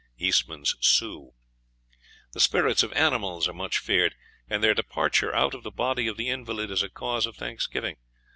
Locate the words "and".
4.49-4.63